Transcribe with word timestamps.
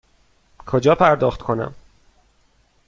کجا 0.65 0.95
پرداخت 0.95 1.41
کنم؟ 1.43 1.75